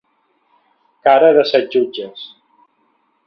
[1.07, 2.23] Cara de set jutges.